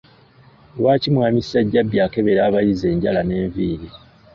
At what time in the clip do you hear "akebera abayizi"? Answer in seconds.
2.05-2.85